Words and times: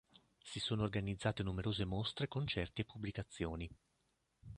Si 0.43 0.59
sono 0.59 0.81
organizzate 0.81 1.43
numerose 1.43 1.85
mostre, 1.85 2.27
concerti 2.27 2.81
e 2.81 2.85
pubblicazioni. 2.85 3.69